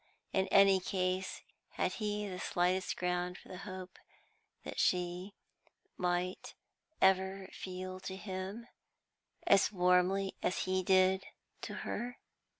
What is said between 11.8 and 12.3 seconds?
her?